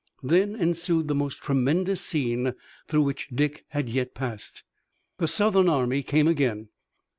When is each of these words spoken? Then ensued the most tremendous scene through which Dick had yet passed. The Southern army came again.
Then 0.23 0.55
ensued 0.55 1.07
the 1.07 1.13
most 1.13 1.43
tremendous 1.43 2.01
scene 2.01 2.55
through 2.87 3.03
which 3.03 3.27
Dick 3.31 3.65
had 3.67 3.87
yet 3.87 4.15
passed. 4.15 4.63
The 5.19 5.27
Southern 5.27 5.69
army 5.69 6.01
came 6.01 6.27
again. 6.27 6.69